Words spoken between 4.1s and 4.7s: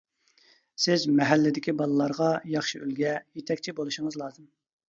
لازىم.